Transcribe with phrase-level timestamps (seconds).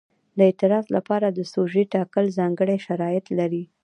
[0.37, 3.63] د اعتراض لپاره د سوژې ټاکل ځانګړي شرایط لري.